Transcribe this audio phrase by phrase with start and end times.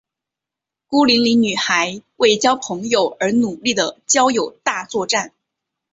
[0.87, 5.31] 孤零零女孩为交朋友而努力的交友大作战。